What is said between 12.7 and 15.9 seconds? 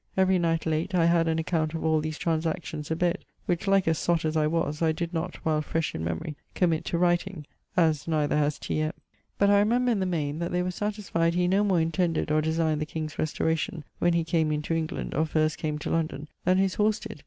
the king's restauration, when he came into England, or first came